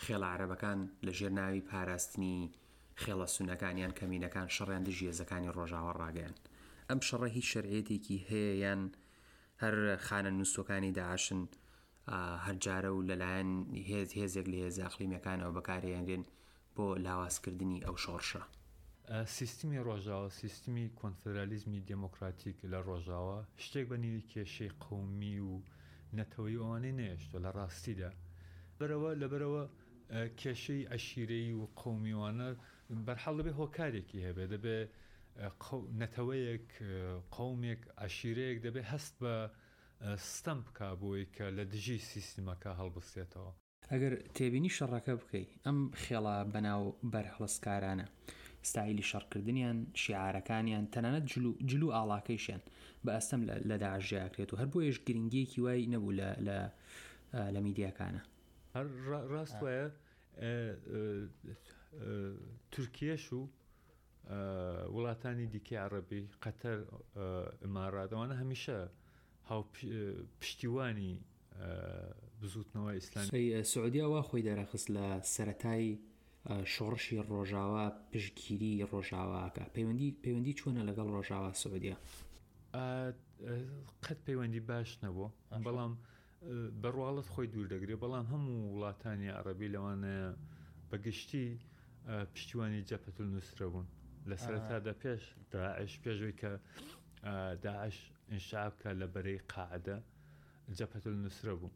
[0.04, 2.38] خێڵعرەبەکان لە ژێر ناوی پاراستنی
[3.02, 6.36] خێڵە سونەکانیان کەمینەکان شەڕیان دژیێزەکانی ڕۆژاوە ڕاگەیان
[6.90, 8.82] ئەم شەڕە هیچ شەرعێتێکی هەیە یان
[9.64, 11.42] هەر خانە نووسەکانی داعاشن
[12.46, 13.50] هەرجارە و لەلایەن
[13.92, 16.24] هێز هێزێک لە هێز ئەقلیمەکانەوە بەکارهێنرێن
[16.76, 18.44] بۆ لاوازکردنی ئەو شۆڕشە
[19.38, 25.54] سیستمی ڕۆژاوە سیستمی کۆنفدرالیزمی دموکراتیک لە ڕۆژاوە شتێک بەنیری کێشەی قومی و
[26.18, 28.12] نەتەوەی ئەوانەی نێشتۆ لە ڕاستیدا
[28.78, 29.64] بەرەوە لەبەرەوە
[30.42, 32.50] کێشەی عشیرەی و قومیوانە
[33.08, 34.90] بەرحەڵ بێ هۆکارێکی هەبێ دەبێت
[36.02, 36.70] نەتەوەیەک
[37.36, 39.36] قومێک عشیرەیەک دەبێت هەست بە
[40.34, 43.52] ستەم بکە بۆی کە لە دژی سیستمەکە هەڵبستێتەوە
[43.92, 48.08] ئەگەر تێبینی شەڕەکە بکەیت ئەم خێڵە بەناو بەرهڵسکارانە
[48.70, 51.26] ستایلی شەڕکردنیان شیعارەکانیان تەنانەت
[51.70, 52.62] جلو ئاڵاکەیشیان
[53.06, 56.30] بە ئەستەم لە داژیاکرێت و هەر بۆیش گرنگیەکی وای نەبوو لە
[57.54, 58.22] لە میدیاکانە
[58.76, 58.86] هەر
[59.34, 59.86] ڕاست وایە
[62.74, 63.42] تورکیەش و
[64.30, 66.78] وڵاتانی دیکە عربی قەتەر
[67.64, 68.78] ئماراتەوانە هەمیشە
[70.40, 71.14] پشتیوانی
[72.42, 75.86] بزوتنەوە ئیسلام سعودیا وا خۆی دەرەخست لە سەتای
[76.74, 81.96] شۆڕشی ڕۆژاوا پشتگیری ڕۆژاواکە پەیوەندی پەیوەندی چۆنە لەگەڵ ڕۆژاوا سعودیا
[84.04, 85.28] قەت پەیوەندی باش نەبوو
[85.66, 85.94] بەڵام
[86.84, 90.18] بەڕواڵت خۆی دوور دەگرێت بەڵام هەموو وڵاتانی عربی لەوانە
[90.90, 91.46] بەگشتی
[92.36, 93.88] پشتیوانی جەپەتل نووسرە بوون
[94.32, 95.22] لە سەرتادا پێش
[95.56, 96.52] داعش پێشوی کە
[97.68, 97.98] داعش
[98.34, 99.98] انشابکە لە بەرەی قاعدە
[100.78, 101.74] جەپەت نووسرە بوو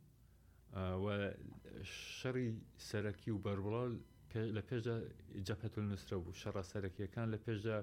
[2.20, 2.50] شەڕی
[2.90, 3.94] سەرەکی و بەربڵال
[4.56, 4.96] لە پێشە
[5.48, 7.78] جەپەت نووسرە بوو شەڕە سەرەکیەکان لە پێشە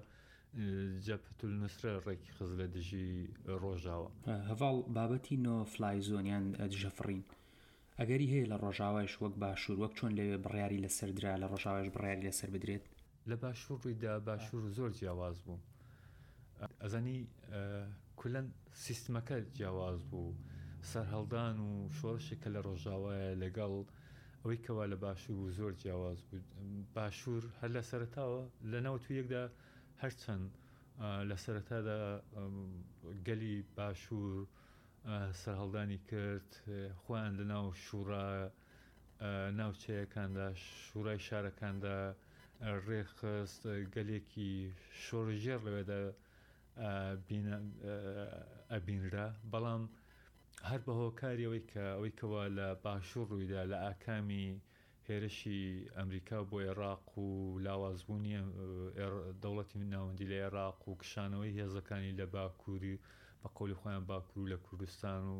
[1.06, 3.12] جەپتول نووسرە ڕێکی خز لە دژی
[3.62, 4.10] ڕۆژاوە
[4.50, 7.22] هەواڵ بابەتی نۆفلای زۆنیان دژەفرین.
[8.00, 12.48] ئەگەری هەیە لە ڕۆژاوایش وەک باشوور وەک چۆن لەوێ بڕیاری لەسەردرا لە ڕۆژاوایش بڕیاری لەسەر
[12.54, 12.84] بدرێت
[13.30, 15.58] لە باشوور ڕوویدا باشوور زۆر جیاواز بوو
[16.82, 17.16] ئەزانی
[18.20, 18.46] کولەن
[18.86, 20.36] سیستمەکە جیاواز بوو
[20.90, 23.72] سەررهڵدان و شۆڕشی کە لە ڕۆژاوایە لەگەڵ
[24.42, 26.40] ئەوەی کەوا لە باشوور و زۆر جیاواز بوو
[26.94, 29.42] باشوور هەر لە سەرتاوە لە ناو تو یەکدا
[30.02, 30.50] هەرچەند
[31.30, 31.98] لە سەرەتادا
[33.28, 34.32] گەلی باشوور
[35.42, 36.50] سەرهەڵدانی کرد
[37.00, 38.28] خویان لە ناو شوورا
[39.58, 40.46] ناوچەیەکاندا
[40.86, 41.98] شوورای شارەکاندا
[42.88, 43.62] ڕێخست
[43.94, 44.52] گەلێکی
[45.04, 45.98] شۆژێر لەوێدا
[48.74, 49.82] ئەبینرا بەڵام
[50.68, 54.46] هەر بە هۆکاریەوەی کە ئەوەی کەەوە لە باشوور ڕوویدا لە ئاکامی
[55.08, 55.62] هێرشی
[55.96, 57.30] ئەمریکا بۆ عێراق و
[57.66, 58.34] لاوازبوونی
[59.42, 62.96] دەوڵەتی ناوەندی لە عێراق و کشانەوەی هێزەکانی لە باکووری
[63.40, 65.38] بە قۆلی خۆیان باکوور لە کوردستان و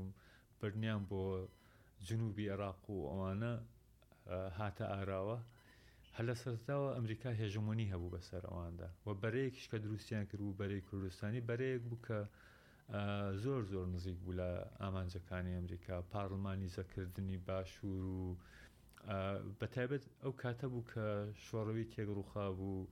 [0.61, 1.23] برنیان بۆ
[2.07, 3.53] جنوبی عێراق و ئەوانە
[4.59, 5.39] هاتە ئاراوە
[6.19, 10.87] هە لە سەرتاوە ئەمریکا هێژمونی هەبوو بەسەر ئەواندا و بەرەیەکیش کە دروستیان کرد و بەرەی
[10.89, 12.19] کوردستانی بەرەیەک بوو کە
[13.43, 14.51] زۆر زۆر نزیک بوو لە
[14.83, 18.25] ئامانجەکانی ئەمریکا پارلمانی زەکردنی باشوور و
[19.61, 21.07] بەتایبەت ئەو کاتە بوو کە
[21.47, 22.89] شۆڕەوی تێگڕوخا بوو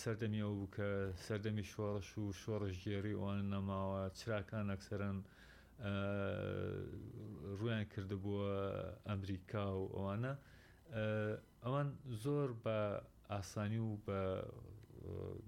[0.00, 0.88] سەردەمیەوە بوو کە
[1.24, 5.16] سەردەمی شۆڕش و شۆڕش گێری ئەوان نەماوە چراکان ئەکسەرەن
[7.58, 8.52] ڕویان کردبووە
[9.10, 10.34] ئەمریکا و ئەوانە
[11.64, 11.88] ئەوان
[12.24, 12.72] زۆر بە
[13.34, 14.18] ئاسانی و بە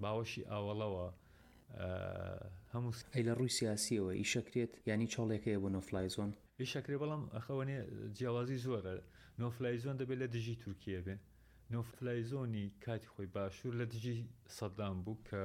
[0.02, 1.07] باوەشی ئاوەڵەوە
[2.72, 6.31] هەموو ئەی لە ڕووی سیاسیەوە ئیشەکرێت ینی چاڵێکەیە بۆ نۆفلایزۆن
[6.62, 7.79] ئیشەکرێ بەڵام ئەخەوەنێ
[8.16, 8.92] جیاوازی زۆرە
[9.42, 11.16] نۆفلایزۆن دەبێت لە دژی تورکیە بێ
[11.74, 14.16] نۆفلایزۆنی کاتی خۆی باشوور لە دژی
[14.57, 15.42] سەدام بوو کە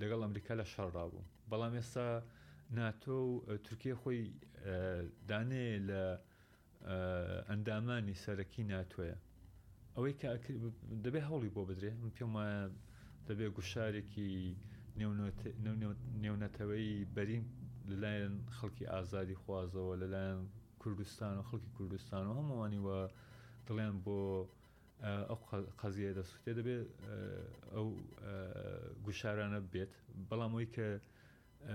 [0.00, 2.06] لەگەڵ ئەمریکا لە شەڕا بوو بەڵام ئێستا
[2.76, 4.20] ناتۆ و تورکیا خۆی
[5.28, 6.02] دانێ لە
[7.50, 9.16] ئەندامانی سەرەکی ناتوێە
[9.96, 10.28] ئەوەی کە
[11.04, 12.62] دەبێ هەوڵی بۆ بدرێ من پێم وایە
[13.28, 14.28] دەبێ گوشارێکی
[16.24, 17.44] نێونەتەوەی بەرین
[17.90, 20.40] لەلایەن خەڵکی ئازادی خوازەوە لەلایەن
[20.82, 22.98] کوردستان و خەڵکی کوردستان و هەمووانی وە
[23.68, 24.18] دڵێن بۆ
[25.30, 25.38] ئەو
[25.80, 26.86] قەزیە دەسووتێ دەبێت
[27.74, 27.86] ئەو
[29.06, 29.92] گوشارانە بێت
[30.28, 30.88] بەڵام ئەوی کە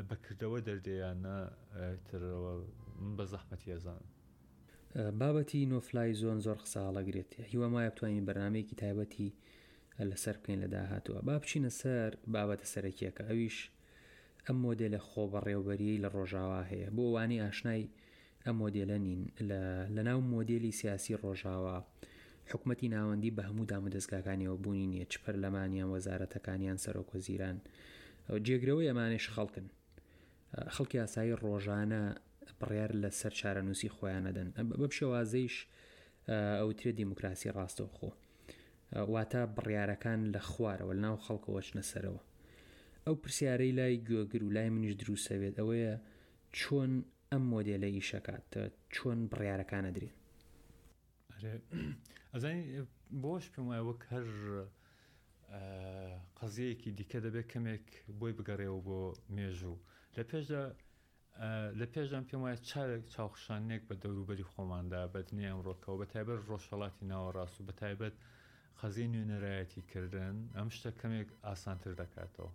[0.09, 1.37] بەکردەوە دەردەیانە
[2.07, 2.53] ترەوە
[3.03, 4.07] من بە زەحمەتی ئەزانم
[4.95, 9.29] بابەتی نۆفلای زۆن زۆر قساڵەگرێت هیوە مای بتوانین بەنامەیەکی تایبەتی
[10.11, 13.57] لەسەر بکەین لە داهاتوە با بچینە سەر بابەتە سەرەکیەکە ئەویش
[14.45, 17.87] ئەم مۆدلە خۆ بەڕێوبەری لە ڕۆژاوا هەیە بۆ وانی ئاشنای
[18.45, 19.21] ئەم مۆدلە نین
[19.95, 21.75] لە ناو مۆدلی سیاسی ڕۆژاوە
[22.51, 27.57] حکوومەتتی ناوەندی بە هەموو دامەدەستگاکانیەوە بوونی نیە چ پەرلەمانیان وەزارەتەکانیان سەرۆکۆزیران
[28.45, 29.67] جێگرەوەی ئەمانش خەڵکن
[30.75, 32.03] خەڵکی ئاسایی ڕۆژانە
[32.61, 35.55] بڕیار لە سەر چارەنووسی خۆیانەدەن بە شێوازەیش
[36.59, 38.09] ئەوترێ دیموکراسی ڕاستەوخۆ
[39.13, 42.21] واتە بڕیارەکان لە خوارەوە ناو خەڵکەوەچنە سەرەوە
[43.05, 45.95] ئەو پرسیارەی لای گوێگر و لای منیش دروسەوێت ئەوەیە
[46.59, 46.91] چۆن
[47.31, 48.47] ئەم مۆدیێلە ئیشەکات
[48.93, 50.15] چۆن بڕیارەکانە درێن
[52.33, 52.63] ئەزانی
[53.23, 54.25] بۆش پێم وایە وەک هەر
[56.39, 57.87] قەزیەکی دیکە دەبێت کەمێک
[58.19, 58.99] بۆی بگەڕێەوە بۆ
[59.35, 59.77] مێژوو
[60.15, 60.63] لە پێشدا
[61.79, 67.03] لە پێشم پێم وایە چارێک چاوخشانێک بە دەوروبەری خۆماندا بە دنیا ئەمڕۆکەوە بە تایبەت ڕۆژهڵاتی
[67.11, 68.13] ناوەڕاست و بە تایبەت
[68.79, 72.51] خەزیی نوێنەرایەتی کردن ئەم شتە کەمێک ئاسانتر دەکاتەوە.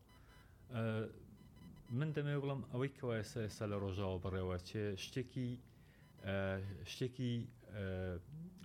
[1.99, 5.49] من دەمێ بڵم ئەوەی کەوایە ئێستا لە ڕۆژاوە بڕێەوە چێ شتێکی
[6.93, 7.33] شتێکی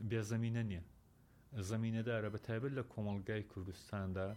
[0.10, 0.84] بێزەمینە نییە
[1.70, 4.28] زمینەدارە بە تایبەت لە کۆمەلگای کوردستاندا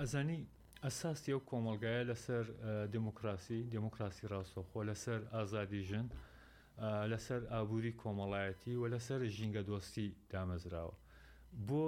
[0.00, 0.38] ئەزانی
[0.86, 2.44] ئەساسی ئەو کۆمەلگایە لەسەر
[2.96, 6.06] دموکراسی دموکراسی ڕاستۆخۆ لەسەر ئازادی ژن
[7.12, 10.94] لەسەر ئابووری کۆمەڵایەتی و لەسەر ژینگە دۆستی دامەزراوە
[11.68, 11.84] بۆ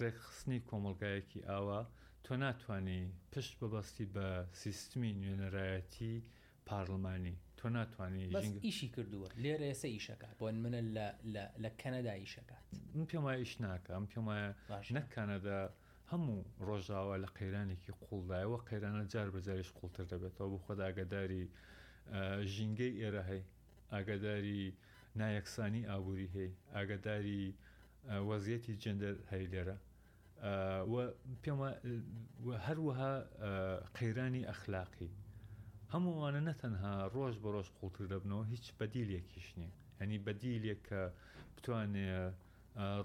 [0.00, 1.80] ڕێکخستنی کۆمەلگایەکی ئاوا
[2.24, 4.26] تۆ ناتوانانی پشت ببەستی بە
[4.62, 6.14] سیستمی نوێنەرایەتی
[6.70, 8.24] پارلمانی تۆ ناتوانانی
[8.66, 10.80] ئیشی کردووە لێرە ئێسە ئیشەکە بۆن منە
[11.64, 12.64] لە کەنەدا ئیشەکات
[12.96, 14.50] من پێم وایە ئیش ناکەم پێم وایە
[14.96, 15.58] نەک کەنەدا
[16.12, 16.38] هەموو
[16.68, 21.42] ڕۆژاوە لە قەیرانێکی قوڵدایەوە قەیرانە جار بەجاریش قوڵتر دەبێتەوە بۆ خۆدا ئاگداری
[22.54, 23.42] ژینگەی ئێرە هەی
[23.94, 24.62] ئاگداری
[25.20, 27.42] نایەکسانی ئابووری هەی ئاگداری
[28.30, 29.76] وەزیەتی جندەر هەی لێرە
[31.42, 31.58] پێم
[32.66, 33.12] هەروەها
[33.98, 35.10] قەیرانی ئەخلاقی
[35.94, 41.00] هەمووانە نەتەنها ڕۆژ بە ڕۆژ قوڵتر دەبنەوە هیچ بەدیلێکیش نییە هەنی بەدیلێک کە
[41.54, 42.34] بتوانێت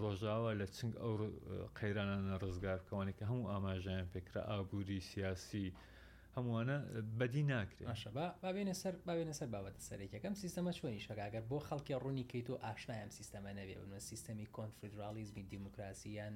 [0.04, 1.14] ڕۆژاوە لە چنگ ئەو
[1.80, 5.66] قەیرانانە ڕزگارکەوانی کە هەموو ئاماژیان پێکرا ئابووری سیاسی
[6.36, 6.78] هەمووانە
[7.20, 7.88] بەدی ناکرێت
[8.44, 13.10] بابێنە سەر بابێنە سەر بابەتە سەرێکەکەم سیستەمە چۆنی شگاگەر بۆ خەڵکی ڕوونی کەیت و ئاشنایم
[13.18, 16.36] سیستەمە نەبێ بنە سیستەمی کۆنفدرالیزمی دیموکراسییان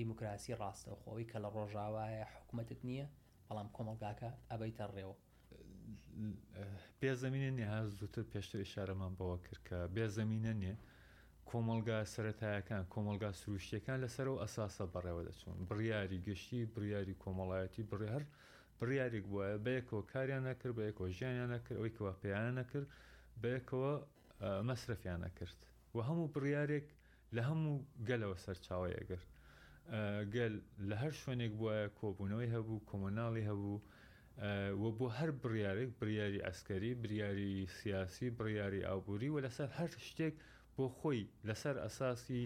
[0.00, 3.06] دیموکراسی ڕاستەوخۆی کە لە ڕۆژاوایە حکوومەتت نییە
[3.48, 5.16] بەڵام کۆمەلگاکە ئەبەیتە ڕێوە
[7.00, 10.76] بێزەمینە نیە زووتر پێشتر شارەمان بەوە کرد کە بێزەمینە نیە.
[11.50, 18.24] کۆمەلگا سەتایەکان کۆمەلگا سروشتیەکان لەسەر و ئەساسە بەڕێوە دەچون بڕیاری گەشتی بڕیاری کۆمەڵایەتی بڕێهر
[18.78, 22.86] بڕیارێک بووە بەیەکەوە کاریان نەکرد بە یەکەوە ژیانیان نەکرد ئەوەی کەوە پێیان نەکرد
[23.42, 23.92] بەیەکەوە
[24.68, 25.56] مەصرفیان نەکرد
[25.94, 26.86] و هەموو بڕیارێک
[27.36, 27.74] لە هەموو
[28.08, 29.28] گەلەوە سەرچاوە ئەگرت
[30.34, 30.54] گەل
[30.88, 33.78] لە هەر شوێنێک بووە کۆبوونەوەی هەبوو کۆمەناڵی هەبوو
[34.82, 40.34] وە بۆ هەر بڕیارێک بریاری ئەسکەری بریاری سیاسی بڕیاری ئابووری و لەسەر هەر شتێک
[40.78, 42.42] بۆ خۆی لەسەر ئەساسی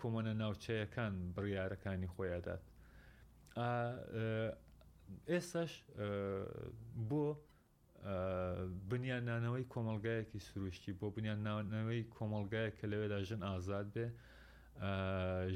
[0.00, 2.62] کۆمەنە ناوچەیەکان بڕیارەکانی خۆیادات
[5.32, 5.72] ئێستش
[7.08, 7.24] بۆ
[8.90, 14.06] بنیانانەوەی کۆمەلگایەکی سروشتی بۆ بنیانناوەی کۆمەلگایە کە لەوێدا ژن ئازاد بێ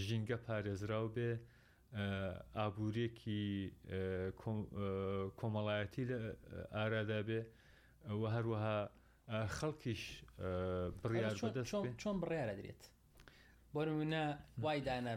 [0.07, 1.31] ژینگە پارێزراو بێ
[2.59, 3.43] ئابوورێکی
[5.41, 6.17] کۆمەڵایەتی لە
[6.75, 7.41] ئارادا بێ
[8.21, 8.81] وە هەروەها
[9.57, 10.01] خەڵکیش
[12.03, 12.83] چۆن بڕیاە درێت
[13.75, 14.25] بۆنە
[14.65, 15.15] وایدانە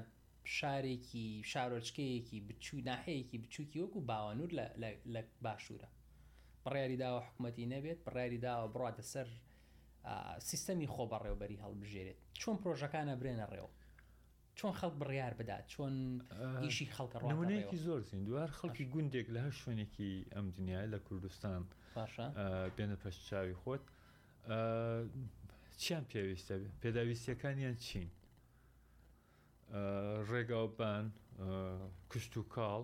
[0.58, 4.50] شارێکی شارۆچکەیەکی بچوو ناحەیەکی بچووکی وەکو باوانور
[5.14, 5.90] لە باشوورە
[6.66, 9.28] بڕیاری داوە حکوومەتی نەبێت بڕیاری داوە بڕاتە سەر
[10.50, 13.72] سیستەمی خۆ بەڕێوبەری هەڵبژێرێت چۆن پرۆژەکانە برێنە ڕێوە
[14.58, 15.96] چۆن خەڵک بڕیار بدات چۆن
[16.64, 21.62] ئیشی خەڵکە ڕۆونەیەکی زۆر زیین دووار خەڵکی گوندێک لە هەر شوێنێکی ئەم دنیای لە کوردستان
[21.96, 22.28] باشە
[22.76, 23.84] بێنە پەشچاوی خۆت
[25.78, 28.08] چیان پێویستە پێداویستیەکانیان چین
[30.32, 31.06] ڕێگاوبان
[32.12, 32.84] کشت و کاڵ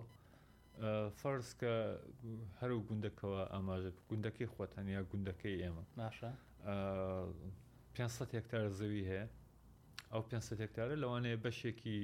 [1.22, 1.74] فەرز کە
[2.60, 6.30] هەر و گوندەکەەوە ئاماژە گوندەکەی خۆتەنیا گوندەکەی ئێمە باشە
[7.96, 9.26] 500 هکتار زەوی هەیە
[10.12, 12.00] ئەو 500 هکتارە لەوانەیە بەشێکی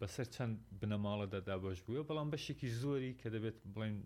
[0.00, 3.96] بەسەر چەند بنەماڵە دەدا بەش بووە بەڵام بەشێکی زۆری کە دەبێت بڵین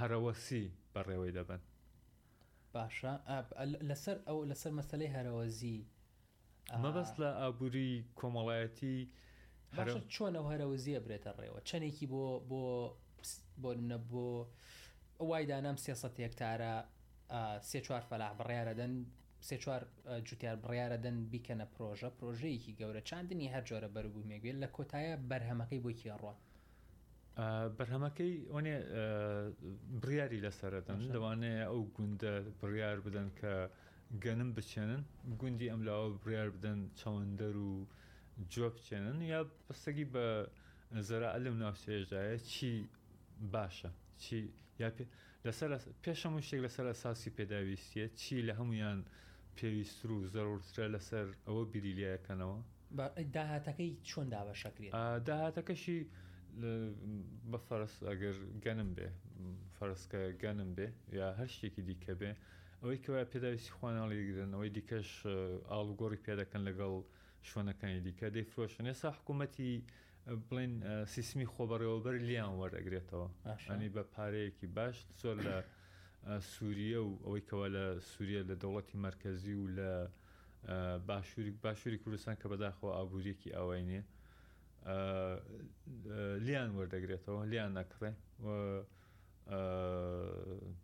[0.00, 1.60] هەرەوەسی بەڕێوەی دەبن
[2.74, 3.12] باشە
[3.90, 5.78] لەسەر ئەو لەسەر مەسلەی هەرەوەزی
[6.84, 8.98] مەبەست لە ئابووری کۆمەڵایەتی
[10.14, 12.62] چۆن ئەو هەرەوەزیە برێتە ڕێوە چەندێکی بۆ بۆ
[13.62, 14.28] بۆ نە بۆ
[15.28, 16.74] وای دانام سێسە هێکتارە
[17.68, 18.94] سێ چوار فەلاح بڕیارەدەن
[19.46, 19.82] سێ چوار
[20.26, 26.10] جوتیار بڕیارەدەن بیکەنە پرۆژە پرۆژەیەکی گەورە چاندنی هەر جۆرە بەربوو مێگوێت لە کۆتایە بەرهەمەکەی بۆکی
[26.22, 26.36] ڕۆن
[27.78, 28.76] بەرهەمەکەی ئەوێ
[30.02, 33.52] بڕیاری لەسەرەدەن دەوانەیە ئەو گوندە بڕیار بدەن کە
[34.24, 35.02] گەنم بچێنن
[35.40, 37.72] گوندی ئەملاوە بڕیار بدەن چەوەندەر و
[38.52, 40.26] جۆ بچێنن یا بەستگی بە
[41.08, 42.72] زەرا لەم ناوسێژایە چی
[43.52, 43.90] باشە
[44.22, 44.38] چی
[44.80, 44.88] یا
[45.46, 45.70] لەسەر
[46.04, 49.00] پێش هەموو شتێک لەسەر ئەساسی پێداویستیە چی لە هەمویان
[49.56, 52.58] پێویست و زەرورترە لەسەر ئەوە بریلیەکەنەوە
[53.36, 54.90] داهاتەکەی چۆن داوە شکری
[55.28, 56.00] داهاتەکەشی
[57.50, 59.08] بە فەرس ئەگەر گەنم بێ
[59.76, 60.86] فەرسکە گەنم بێ
[61.18, 62.30] یا هەر شتێکی دیکە بێ
[62.82, 65.08] ئەوەی کەوا پێداویستی خوۆناڵیگرن ئەوەی دیکەش
[65.72, 66.92] ئاڵگۆڕی پێدەکەن لەگەڵ
[67.48, 69.72] شوێنەکانی دیکە دەیفرۆشن ێسا حکوومەتی
[70.48, 70.72] بڵین
[71.14, 73.28] سیسمی خۆبەڕێوەبەر لیان وەرەگرێتەوە
[73.68, 75.56] ئەنی بە پارەیەکی باش زۆر لە
[76.52, 79.90] سووریە و ئەوەی کەەوە لە سووریە لە دەوڵەتی مرکزی و لە
[81.08, 84.00] باشووری باشووری کوردستان کە بەداخەوە ئابوووریەکی ئاواینێ
[84.86, 88.10] لیان وەردەگرێتەوە لیان نەکڕێ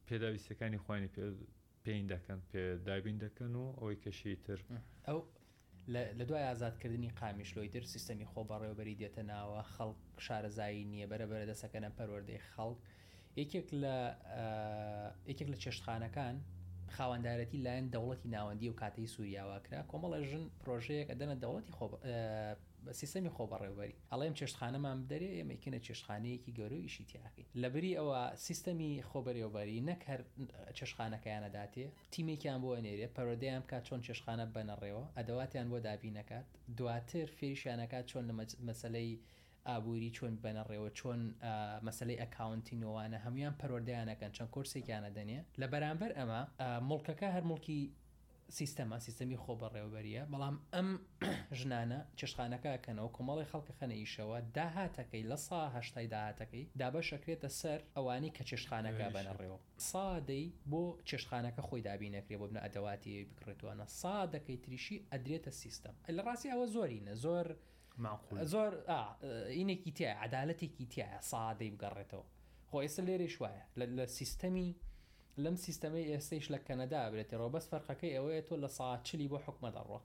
[0.08, 1.08] پێداویستەکانی خوانی
[1.84, 4.58] پێین دەکەن پێدابین دەکەن و ئەوەی کەشی تر
[5.08, 5.20] ئەو
[6.16, 11.88] لە دوای ئازادکردنی قامیشلۆی در سیستەمی خۆ بەڕێوەبەری دێتە ناوە خەڵک شارەزایی نییە بەرەبەرە دەسەکەنە
[11.98, 12.78] پەروەردەی خەڵک
[13.40, 13.96] یەکێک لە
[15.30, 16.36] یەکێک لە چێشتخانەکان
[16.96, 21.72] خاوەنددارەتی لایەن دەوڵەتی ناوەندی و کاتەی سووریاواکرا کۆمەڵە ژن پرۆژەیەک ئەدەنە دەوڵەتی
[22.86, 28.92] بە سیستەمی خۆ بەڕێوەری ئەڵێم چێشتخانەمان بدەرێ ئێمەکنە چێشخانەیەکی گەورە ئیشی تیاکەین لەبری ئەوە سیستەمی
[29.10, 30.20] خۆبەرێوبەری نەک هەر
[30.78, 36.46] چێشخانەکەیانەداتێ تیمێکیان بۆ نێرێ پەرۆدەیان کات چۆن چێشخانە بنەڕێەوە ئەدەواتیان بۆ دابی نەکات
[36.78, 38.34] دواتر فێریشانەکات چۆن لە
[38.68, 39.12] مەسلەی
[39.68, 41.20] ئابووری چۆن بەنەڕێەوە چۆن
[41.86, 46.40] مەسلەی ئەکاونتینەوەوانە هەمویان پەرۆردەیانەکەن چەند کورسێکیانە دەنێ لە بەرامبەر ئەمە
[46.88, 47.82] مڵکەکە هەر مڵکی
[48.58, 50.88] سیستەما سیستەمی خۆ بەڕێوبەریە بەڵام ئەم
[51.58, 59.58] ژنانە چشخانەکەکەنەوە کۆمەڵی خەڵکە خەنەیشەوە داهاتەکەی لە ساهشتای داهاتەکەی دابەشەکرێتە سەر ئەوانی کە چشخانەکە بەنەڕێەوە
[59.90, 66.22] سادەی بۆ چشخانەکە خۆی دابی نەکرێ بۆ بنە ئەدەواتی بکرێتوانە سادەکەی تریشی ئەدرێتە سیستەم لە
[66.26, 67.46] ڕاستی ئەوە زۆرینە زۆر
[68.52, 68.72] زۆر
[69.56, 72.26] ئینێکی تیا عدالەتێکی تایە سادەی بگەڕێتەوە
[72.68, 73.64] خۆ ئێستا لێرێش وایە
[73.96, 74.70] لە سیستەمی
[75.44, 79.98] لەم سیستەمەی ئێستش لە کەنەدا بێتی ڕۆبەس فەرقەکەی ئەوەیە تۆ لە ساچلی بۆ حکومە دەڕۆ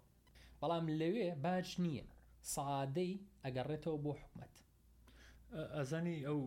[0.62, 2.06] بەڵام لەوێ باج نییە
[2.56, 4.54] سادەی ئەگەڕێتەوە بۆ حکومت
[5.78, 6.40] ئەزانی ئەو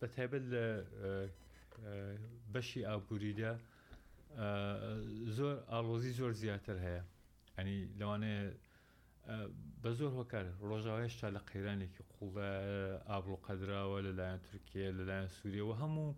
[0.00, 0.64] بەتیبەت لە
[2.52, 3.52] بەشی ئاپوریدا
[5.36, 7.02] زۆر ئالۆزی زۆر زیاتر هەیە
[7.56, 8.42] ئەنی لەوانەیە
[9.82, 12.50] بە زۆر هۆکار ڕۆژاوێشتا لە قەیرانێکی قوڵە
[13.08, 16.10] ئابلو قەدراوە لەلایەن تورکیا لەلایەن سووریەوە هەموو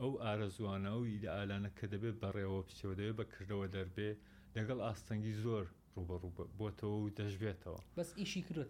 [0.00, 4.10] ئەو ئارەزوانە و ئیدەعاانە کە دەبێت بەڕێەوە پچەوە دەوێت بەکردەوە دەربێ
[4.56, 5.64] لەگەڵ ئاستەنگی زۆر
[5.96, 8.64] ڕوبەڕوو بۆتەوە و دەژبێتەوە بەس ئیشی کردو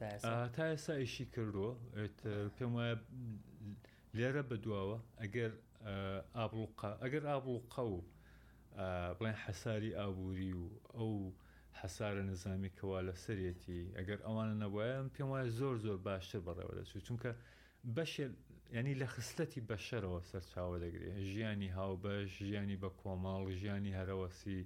[0.54, 1.72] تا ئێستا ئیشی کردووە
[2.56, 2.96] پێم وایە
[4.16, 5.52] لێرە بەدواوە ئەگەر
[6.36, 7.96] ئابلوقا ئەگەر ئابلوقا و
[9.18, 11.12] بڵێن حەساری ئابووری و ئەو
[11.80, 17.04] حەسارە نظامی کەوا لە سەرەتی ئەگەر ئەوانە نەبواە پێم وایە زۆر زۆر باشتر بەڕێوە دەچوو
[17.08, 17.30] چونکە
[17.96, 18.26] بەشێ
[18.72, 24.60] ینی لە خستەتی بەشەرەوە سەرچاوە دەگرێت ژیانی هاوبەش ژیانی بە کۆماڵ ژیانی هەرەوەسی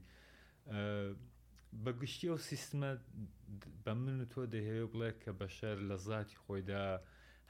[1.85, 2.91] بەگشتی ئەو سیستمە
[3.85, 6.85] بە من و تۆ دەهێ بڵێ کە بەشەر لە زاتی خۆیدا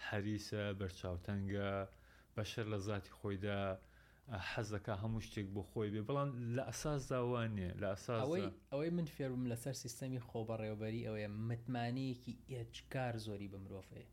[0.07, 1.73] حەریسە بەرچاوتەنگە
[2.37, 3.61] بەشەر لە زاتی خۆیدا
[4.51, 8.23] حەزەکە هەموو شتێک بۆ خۆی بێ بەڵام لە ئەساس داوانێ لە ئەساس
[8.73, 14.09] ئەوەی من فێرم لەسەر سیستەمی خۆبەڕێوبەری ئەوەیە متمانەیەکی ئێچکار زۆری بمرۆفەیە